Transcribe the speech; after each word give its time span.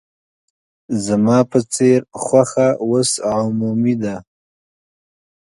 زما 1.05 1.37
په 1.51 1.59
څېر 1.73 1.99
خوښه 2.23 2.67
اوس 2.85 3.11
عمومي 3.33 3.95
ده. 4.03 4.15